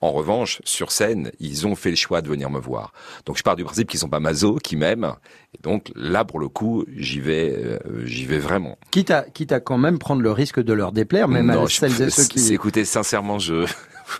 [0.00, 2.92] En revanche, sur scène, ils ont fait le choix de venir me voir.
[3.26, 5.14] Donc, je pars du principe qu'ils sont pas maso, qu'ils m'aiment.
[5.54, 8.78] Et donc, là, pour le coup, j'y vais, euh, j'y vais vraiment.
[8.90, 11.68] Quitte à, quitte à quand même prendre le risque de leur déplaire, même Non, à
[11.68, 12.52] celles et ceux qui.
[12.52, 13.66] Écoutez, sincèrement, je.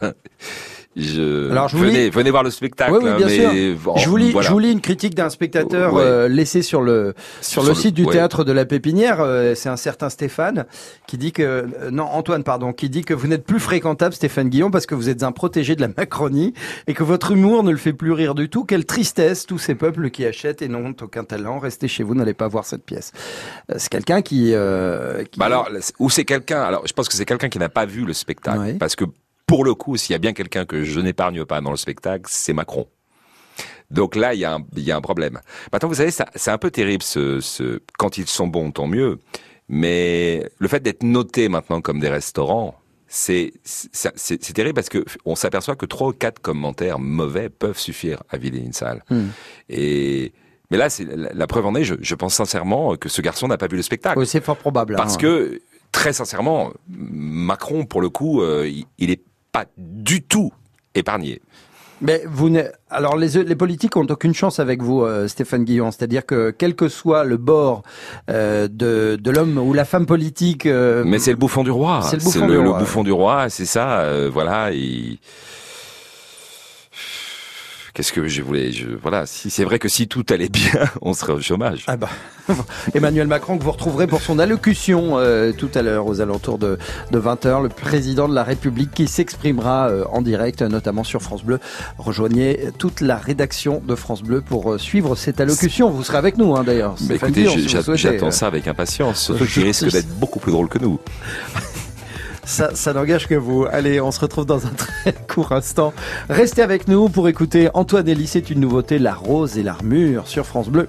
[0.96, 1.50] je...
[1.50, 2.92] Alors, je vous venez, lis- venez voir le spectacle.
[2.92, 3.36] Oui, oui, bien mais
[3.72, 3.78] sûr.
[3.84, 4.48] bon, je, vous lis, voilà.
[4.48, 6.02] je vous lis une critique d'un spectateur Ouais.
[6.02, 8.12] euh, laissé sur le sur, Sur le le- site du ouais.
[8.14, 9.20] théâtre de la Pépinière.
[9.20, 10.66] euh, c'est un certain Stéphane
[11.06, 14.48] qui dit que euh, non Antoine pardon qui dit que vous n'êtes plus fréquentable Stéphane
[14.48, 16.52] Guillon parce que vous êtes un protégé de la Macronie
[16.88, 18.64] et que votre humour ne le fait plus rire du tout.
[18.64, 21.58] Quelle tristesse tous ces peuples qui achètent et n'ont aucun talent.
[21.58, 23.12] Restez chez vous, n'allez pas voir cette pièce.
[23.70, 25.68] Euh, C'est quelqu'un qui, euh, qui- Bah alors,
[26.00, 26.62] ou c'est quelqu'un.
[26.62, 28.72] Alors, je pense que c'est quelqu'un qui n'a pas vu le spectacle, Ouais.
[28.74, 29.04] parce que
[29.48, 32.26] pour le coup, s'il y a bien quelqu'un que je n'épargne pas dans le spectacle,
[32.28, 32.86] c'est Macron.
[33.90, 35.40] Donc là, il y a un, il y a un problème.
[35.72, 37.02] Maintenant, vous savez, c'est un peu terrible.
[37.02, 39.18] Ce, ce, quand ils sont bons, tant mieux.
[39.68, 43.52] Mais le fait d'être noté maintenant comme des restaurants, c'est
[44.54, 48.58] terrible parce que on s'aperçoit que trois ou quatre commentaires mauvais peuvent suffire à vider
[48.58, 49.02] une salle.
[49.08, 49.28] Hmm.
[49.70, 50.32] Et
[50.70, 51.84] mais là, c'est la, la preuve en est.
[51.84, 54.18] Je, je pense sincèrement que ce garçon n'a pas vu le spectacle.
[54.18, 54.96] Oui, c'est fort probable.
[54.96, 55.18] Parce hein.
[55.18, 60.52] que, très sincèrement, Macron, pour le coup, euh, il- il est pas du tout
[60.94, 61.40] épargné.
[62.00, 62.48] Mais vous
[62.90, 65.90] alors les, les politiques ont aucune chance avec vous, euh, Stéphane Guillon.
[65.90, 67.82] C'est-à-dire que quel que soit le bord
[68.30, 72.02] euh, de, de l'homme ou la femme politique, euh, Mais c'est le bouffon du roi.
[72.02, 72.78] C'est le bouffon du roi.
[72.78, 74.06] bouffon du roi, c'est ça.
[74.32, 74.70] voilà.
[74.70, 75.18] il-
[77.98, 81.14] Qu'est-ce que je voulais je, Voilà, si c'est vrai que si tout allait bien, on
[81.14, 81.82] serait au chômage.
[81.88, 82.08] Ah bah,
[82.94, 86.78] Emmanuel Macron que vous retrouverez pour son allocution euh, tout à l'heure aux alentours de,
[87.10, 91.42] de 20h, le président de la République qui s'exprimera euh, en direct, notamment sur France
[91.42, 91.58] Bleu.
[91.98, 95.90] Rejoignez toute la rédaction de France Bleu pour euh, suivre cette allocution.
[95.90, 96.94] Vous serez avec nous hein, d'ailleurs.
[97.10, 97.48] écoutez,
[97.96, 101.00] j'attends ça avec impatience, surtout qu'il risque d'être beaucoup plus drôle que nous.
[102.48, 103.66] Ça, ça n'engage que vous.
[103.70, 105.92] Allez, on se retrouve dans un très court instant.
[106.30, 110.46] Restez avec nous pour écouter Antoine Elie, c'est une nouveauté, La Rose et l'Armure sur
[110.46, 110.86] France Bleu.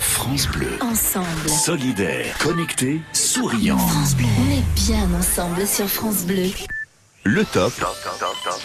[0.00, 0.70] France Bleu.
[0.80, 1.48] Ensemble.
[1.48, 3.78] Solidaire, connecté, souriant.
[3.78, 4.26] France Bleu.
[4.40, 6.50] On est bien ensemble sur France Bleu.
[7.24, 7.72] Le top.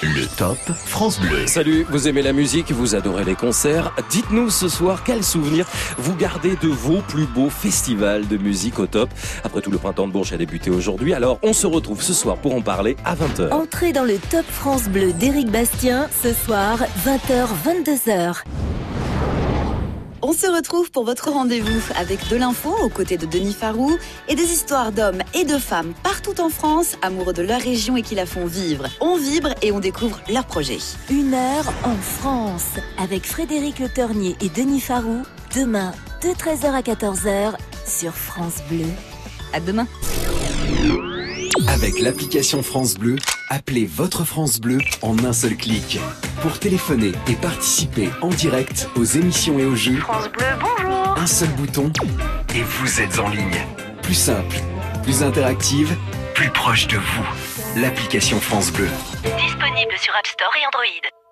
[0.04, 1.48] Le top France Bleu.
[1.48, 3.94] Salut, vous aimez la musique, vous adorez les concerts.
[4.10, 5.66] Dites-nous ce soir quels souvenirs
[5.98, 9.10] vous gardez de vos plus beaux festivals de musique au top.
[9.44, 12.38] Après tout, le printemps de Bourges a débuté aujourd'hui, alors on se retrouve ce soir
[12.38, 13.52] pour en parler à 20h.
[13.52, 18.44] Entrez dans le top France Bleu d'Éric Bastien ce soir, 20h, 22h.
[20.26, 23.98] On se retrouve pour votre rendez-vous avec de l'info aux côtés de Denis Farou
[24.30, 28.04] et des histoires d'hommes et de femmes partout en France, amoureux de leur région et
[28.04, 28.88] qui la font vivre.
[29.02, 30.78] On vibre et on découvre leurs projets.
[31.10, 35.24] Une heure en France avec Frédéric Le Ternier et Denis Farou.
[35.54, 37.56] Demain, de 13h à 14h
[37.86, 38.88] sur France Bleu.
[39.52, 39.88] À demain.
[41.68, 43.16] Avec l'application France Bleu,
[43.50, 46.00] appelez votre France Bleu en un seul clic.
[46.42, 51.28] Pour téléphoner et participer en direct aux émissions et aux jeux, France Bleu, bonjour un
[51.28, 51.92] seul bouton
[52.56, 53.66] et vous êtes en ligne.
[54.02, 54.58] Plus simple,
[55.04, 55.96] plus interactive,
[56.34, 57.82] plus proche de vous.
[57.82, 58.90] L'application France Bleu.
[59.24, 61.23] Disponible sur App Store et Android.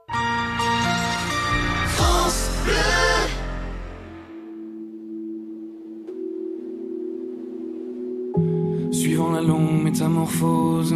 [9.34, 10.94] La longue métamorphose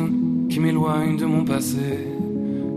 [0.50, 2.08] qui m'éloigne de mon passé,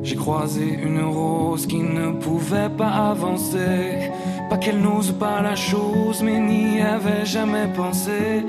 [0.02, 4.10] j'ai croisé une rose qui ne pouvait pas avancer.
[4.48, 8.44] Pas qu'elle n'ose pas la chose, mais n'y avait jamais pensé.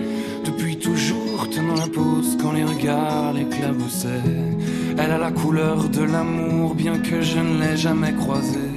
[0.45, 4.55] Depuis toujours tenant la pose quand les regards l'éclaboussaient.
[4.97, 8.75] Elle a la couleur de l'amour, bien que je ne l'ai jamais croisée.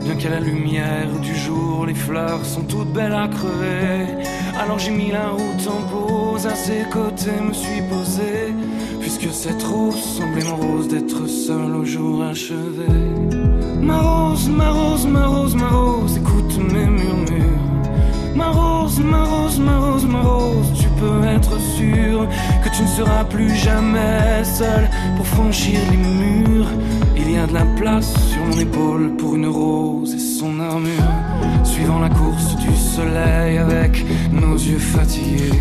[0.00, 4.06] Bien qu'à la lumière du jour, les fleurs sont toutes belles à crever.
[4.60, 5.82] Alors j'ai mis la route en
[6.32, 8.54] pause, à ses côtés me suis posé.
[9.00, 12.92] Puisque cette rose semblait morose d'être seule au jour achevé.
[13.80, 17.42] Ma rose, ma rose, ma rose, ma rose, écoute mes murmures.
[18.34, 22.26] Ma rose, ma rose, ma rose, ma rose, tu peux être sûr
[22.64, 26.68] que tu ne seras plus jamais seule pour franchir les murs.
[27.16, 31.12] Il y a de la place sur mon épaule pour une rose et son armure.
[31.64, 35.60] Suivant la course du soleil avec nos yeux fatigués,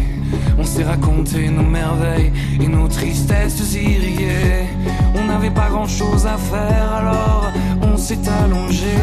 [0.58, 4.68] on s'est raconté nos merveilles et nos tristesses irriguées.
[5.16, 8.98] On n'avait pas grand chose à faire alors on s'est allongé.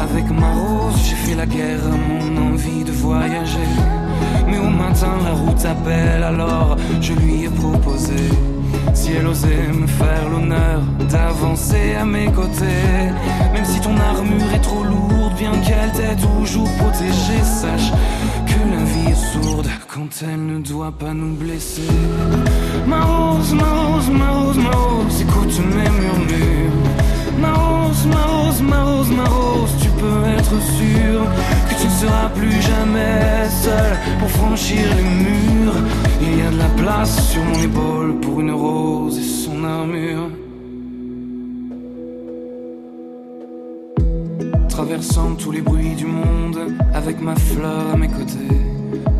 [0.00, 3.70] Avec ma rose, j'ai fait la guerre à mon envie de voyager.
[4.48, 8.16] Mais au matin, la route appelle, alors je lui ai proposé.
[8.94, 13.12] Si elle osait me faire l'honneur d'avancer à mes côtés,
[13.52, 17.92] même si ton armure est trop lourde, bien qu'elle t'ait toujours protégée, sache
[18.46, 18.99] que la vie
[19.32, 21.92] sourde quand elle ne doit pas nous blesser.
[22.86, 26.78] Ma rose, ma rose, ma rose, ma rose, écoute mes murmures.
[27.38, 31.16] Ma rose, ma rose, ma rose, ma rose, tu peux être sûr
[31.68, 35.80] que tu ne seras plus jamais seul pour franchir les murs.
[36.20, 40.30] Il y a de la place sur mon épaule pour une rose et son armure.
[44.80, 46.58] Traversant tous les bruits du monde
[46.94, 48.56] avec ma fleur à mes côtés,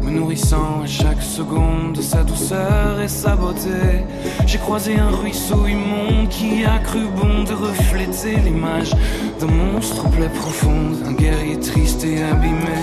[0.02, 4.06] me nourrissant à chaque seconde de sa douceur et sa beauté.
[4.46, 8.92] J'ai croisé un ruisseau immonde qui a cru bon de refléter l'image
[9.38, 12.80] d'un monstre aux plaies profondes, un guerrier triste et abîmé.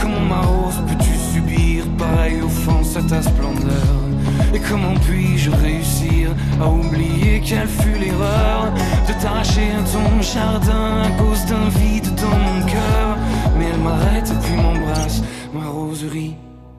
[0.00, 4.11] Comment ma rose peux-tu subir pareille offense à ta splendeur?
[4.54, 8.72] Et comment puis-je réussir à oublier quelle fut l'erreur
[9.08, 13.16] de t'arracher à ton jardin à cause d'un vide dans mon cœur?
[13.58, 15.22] Mais elle m'arrête puis m'embrasse,
[15.54, 16.34] ma rose rit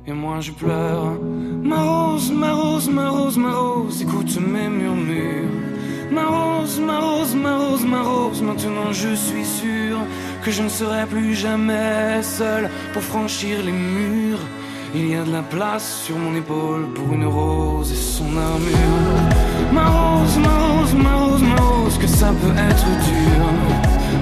[0.05, 1.17] et moi je pleure.
[1.63, 5.49] Ma rose, ma rose, ma rose, ma rose, écoute mes murmures.
[6.11, 9.97] Ma rose, ma rose, ma rose, ma rose, maintenant je suis sûr
[10.43, 14.45] que je ne serai plus jamais seul pour franchir les murs.
[14.95, 19.73] Il y a de la place sur mon épaule pour une rose et son armure.
[19.73, 23.45] Ma rose, ma rose, ma rose, ma rose, que ça peut être dur.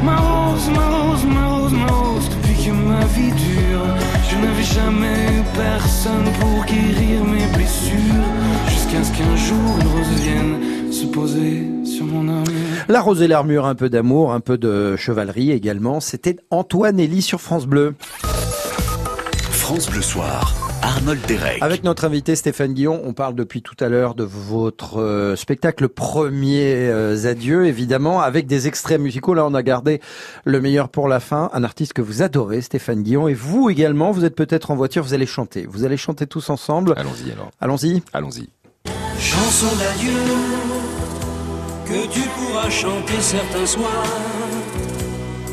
[0.06, 3.86] Ma rose, ma rose, ma rose, ma rose, depuis que ma vie dure,
[4.30, 8.00] je n'avais jamais eu personne pour guérir mes blessures.
[8.70, 12.86] Jusqu'à ce qu'un jour une rose vienne se poser sur mon armure.
[12.88, 16.00] La rose et l'armure, un peu d'amour, un peu de chevalerie également.
[16.00, 17.94] C'était Antoine Elie sur France Bleu.
[19.52, 20.61] France Bleu Soir.
[20.82, 21.62] Arnold Derek.
[21.62, 25.90] Avec notre invité Stéphane Guillon, on parle depuis tout à l'heure de votre euh, spectacle
[25.90, 29.34] Premier euh, Adieu, évidemment, avec des extraits musicaux.
[29.34, 30.02] Là, on a gardé
[30.44, 31.50] le meilleur pour la fin.
[31.54, 33.28] Un artiste que vous adorez, Stéphane Guillon.
[33.28, 35.68] Et vous également, vous êtes peut-être en voiture, vous allez chanter.
[35.70, 36.94] Vous allez chanter tous ensemble.
[36.98, 37.52] Allons-y alors.
[37.60, 38.02] Allons-y.
[38.14, 38.50] Allons-y.
[39.20, 40.12] Chanson d'adieu
[41.86, 44.06] que tu pourras chanter certains soirs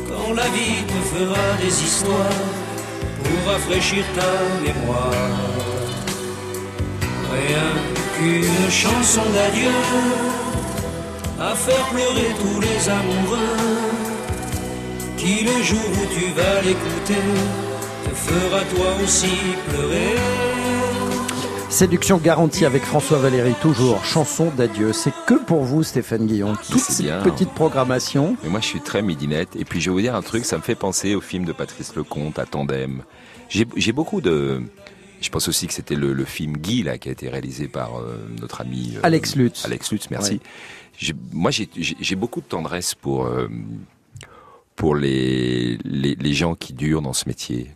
[0.07, 2.68] quand la vie te fera des histoires
[3.29, 5.13] pour rafraîchir ta mémoire.
[7.31, 7.69] Rien
[8.17, 9.71] qu'une chanson d'adieu
[11.39, 13.99] à faire pleurer tous les amoureux
[15.17, 17.21] qui le jour où tu vas l'écouter
[18.05, 19.35] te fera toi aussi
[19.69, 20.15] pleurer.
[21.69, 24.91] Séduction garantie avec François Valéry, toujours chanson d'adieu.
[24.91, 26.55] C'est que pour vous, Stéphane Guillon.
[26.69, 27.21] Toute cette bien.
[27.21, 28.35] petite programmation.
[28.43, 29.55] Mais moi, je suis très midinette.
[29.55, 31.53] Et puis, je vais vous dire un truc, ça me fait penser au film de
[31.53, 33.03] Patrice Lecomte, à Tandem.
[33.49, 34.61] J'ai beaucoup de...
[35.21, 37.97] Je pense aussi que c'était le, le film Guy, là, qui a été réalisé par
[37.99, 38.93] euh, notre ami...
[38.95, 39.65] euh, Alex Lutz.
[39.65, 40.33] Alex Lutz, merci.
[40.33, 40.39] Oui.
[40.97, 43.47] J'ai- Moi, j'ai- beaucoup de tendresse pour, euh,
[44.75, 47.71] pour les, les, les gens qui durent dans ce métier.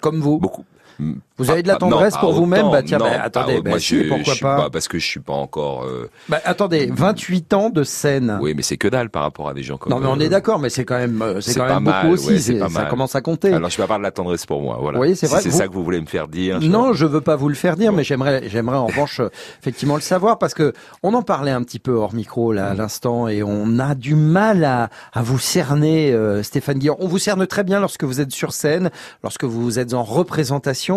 [0.00, 0.38] Comme vous.
[0.38, 0.64] Beaucoup.
[1.00, 3.10] Vous avez de la Pas- non, tendresse pas pour vous-même autant, Bah tiens, non, bah,
[3.18, 3.62] pas attendez, autant.
[3.62, 5.84] bah, Moi, si, je- pourquoi je- pas Parce que je suis pas encore...
[5.84, 8.38] euh, Bah, attendez, 28 ans de scène.
[8.42, 9.92] Oui, mais c'est que dalle par rapport à des gens comme...
[9.92, 12.02] Non mais on est d'accord, mais c'est quand même, euh, c'est quand pas même mal,
[12.02, 12.52] beaucoup aussi.
[12.52, 13.52] ouais, pas ça commence à compter.
[13.52, 14.98] Alors je vais avoir de la tendresse pour moi, voilà.
[14.98, 16.60] Oui, c'est Si vrai, C'est vous- ça que vous voulez me faire dire.
[16.60, 19.20] je- Non, je veux pas vous le faire dire, mais j'aimerais, j'aimerais en revanche
[19.60, 20.72] effectivement le savoir parce que
[21.04, 22.78] on en parlait un petit peu hors micro là à Mm.
[22.78, 26.96] l'instant et on a du mal à, à vous cerner, euh, Stéphane Guillaume.
[26.98, 28.90] On vous cerne très bien lorsque vous êtes sur scène,
[29.22, 30.87] lorsque vous êtes en représentation,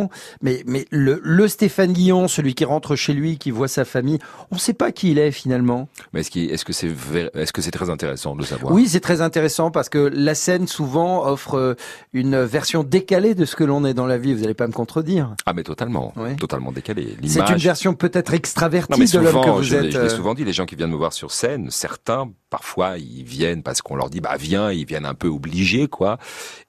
[0.42, 4.20] mais mais le, le Stéphane Guillon, celui qui rentre chez lui, qui voit sa famille,
[4.52, 5.88] on sait pas qui il est finalement.
[6.14, 6.90] Mais est-ce que c'est
[7.34, 8.74] est-ce que c'est très intéressant de le savoir?
[8.74, 11.76] Oui, c'est très intéressant parce que la scène souvent offre euh,
[12.14, 14.34] une version décalée de ce que l'on est dans la vie.
[14.34, 15.36] Vous n'allez pas me contredire.
[15.46, 17.16] Ah mais totalement, totalement décalé.
[17.28, 19.92] C'est une version peut-être extravertie Non, mais de l'homme que vous je l'ai- êtes.
[19.94, 23.00] je l'ai euh, souvent dit, les gens qui viennent me voir sur scène, certains, parfois,
[23.00, 26.20] ils viennent parce qu'on leur dit, bah viens, ils viennent un peu obligés, quoi.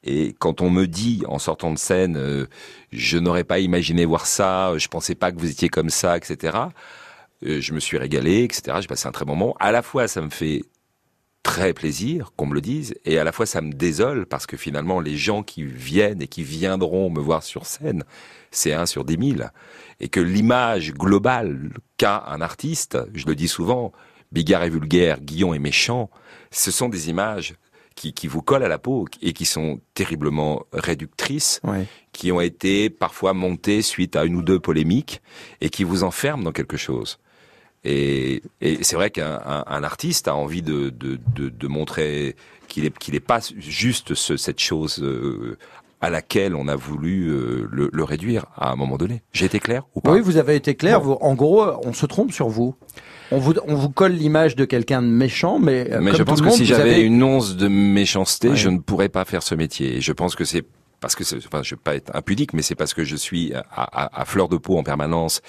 [0.05, 2.47] Et quand on me dit, en sortant de scène, euh,
[2.93, 6.57] je n'aurais pas imaginé voir ça, je pensais pas que vous étiez comme ça, etc.
[7.45, 8.79] euh, je me suis régalé, etc.
[8.81, 9.57] J'ai passé un très bon moment.
[9.61, 10.63] À la fois, ça me fait
[11.43, 14.57] très plaisir qu'on me le dise, et à la fois ça me désole parce que
[14.57, 18.05] finalement les gens qui viennent et qui viendront me voir sur scène,
[18.53, 19.51] c'est un sur dix mille,
[19.99, 23.93] et que l'image globale qu'a un artiste, je le dis souvent,
[24.33, 26.11] Bigard est vulgaire, Guillon est méchant,
[26.51, 27.55] ce sont des images
[27.95, 31.87] qui, qui vous collent à la peau et qui sont terriblement réductrices, Ouais.
[32.13, 35.21] qui ont été parfois montées suite à une ou deux polémiques
[35.61, 37.19] et qui vous enferment dans quelque chose.
[37.85, 42.37] Et, et c'est vrai qu'un un, un artiste a envie de, de, de, de montrer
[42.69, 45.59] qu'il est qu'il est pas juste ce, cette chose euh,
[46.03, 49.23] à laquelle on a voulu euh, le, le réduire à un moment donné.
[49.33, 50.13] J'ai été clair ou pas?
[50.13, 51.01] Oui, vous avez été clair.
[51.01, 52.75] Vous- en gros, on se trompe sur vous.
[53.31, 56.23] On vous, on vous colle l'image de quelqu'un de méchant, mais, euh, Mais comme je
[56.25, 58.57] pense que monde, si j'avais avez- une once de méchanceté, Ouais.
[58.57, 59.97] je ne pourrais pas faire ce métier.
[59.97, 60.65] Et je pense que c'est
[61.01, 63.63] parce que, enfin, je vais pas être impudique, mais c'est parce que je suis à,
[63.71, 65.41] à- à fleur de peau en permanence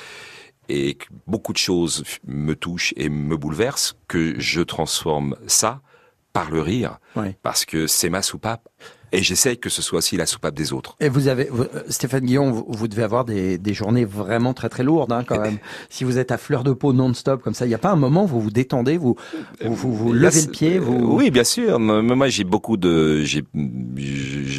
[0.70, 5.82] et que beaucoup de choses me touchent et me bouleversent que je transforme ça
[6.32, 7.00] par le rire,
[7.44, 8.68] parce que c'est ma soupape.
[9.14, 10.96] Et j'essaye que ce soit aussi la soupape des autres.
[11.00, 14.54] Et vous avez, vous- euh, Stéphane Guillon, vous, vous devez avoir des, des journées vraiment
[14.54, 15.60] très très lourdes hein, quand même.
[15.90, 17.96] si vous êtes à fleur de peau non-stop comme ça, il n'y a pas un
[17.96, 19.16] moment où vous vous détendez, vous
[19.64, 20.96] vous, vous, vous Là, levez le pied, vous.
[20.96, 21.80] euh, Oui, bien sûr.
[21.80, 23.24] Moi, j'ai beaucoup de.
[23.24, 23.44] J'ai,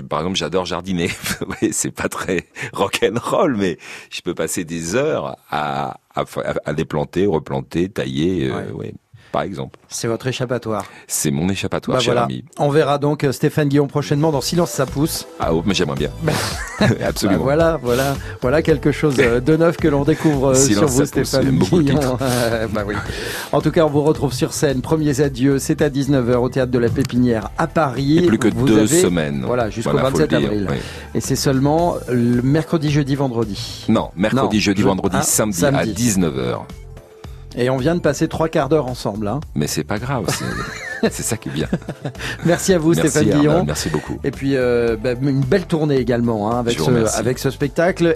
[0.09, 1.11] par exemple, j'adore jardiner.
[1.72, 3.78] C'est pas très rock and roll, mais
[4.11, 8.48] je peux passer des heures à à, à, à les planter, replanter, tailler.
[8.48, 8.94] euh, ouais,
[9.35, 9.76] par exemple.
[9.89, 10.85] C'est votre échappatoire.
[11.09, 12.26] C'est mon échappatoire, Bah cher voilà.
[12.26, 12.45] ami.
[12.57, 15.26] On verra donc euh, Stéphane Guillon prochainement dans Silence ça pousse.
[15.41, 16.11] Ah, oh, mais j'aimerais bien.
[17.05, 17.39] Absolument.
[17.41, 20.87] Bah voilà, voilà, voilà quelque chose euh, de neuf que l'on découvre euh, Silence, sur
[20.89, 21.51] vous, pousse, Stéphane le
[21.82, 22.16] Guillon.
[22.72, 22.95] bah oui.
[23.51, 24.82] En tout cas, on vous retrouve sur scène.
[24.82, 28.18] Premiers adieux, c'est à 19h au théâtre de la Pépinière à Paris.
[28.18, 29.43] Et plus que Vous deux avez- semaines.
[29.45, 30.68] Voilà, jusqu'au Voilà, faut 27 le dire, avril.
[30.70, 30.76] oui.
[31.16, 33.85] Et c'est seulement le mercredi, jeudi, vendredi.
[33.89, 35.91] Non, mercredi, Non, jeudi, je- vendredi, ah, samedi, samedi.
[35.91, 36.61] à 19h.
[37.57, 39.28] Et on vient de passer trois quarts d'heure ensemble.
[39.28, 39.40] Hein.
[39.55, 41.68] Mais c'est pas grave, c'est, c'est ça qui est bien.
[42.44, 43.64] Merci à vous, Merci, Stéphane Guillon.
[43.64, 44.18] merci beaucoup.
[44.24, 48.12] Et puis euh, bah, une belle tournée également hein, ce, avec ce spectacle.